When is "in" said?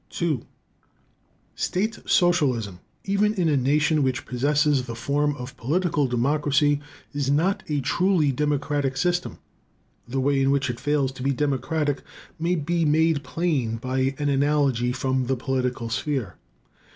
3.35-3.47, 10.41-10.49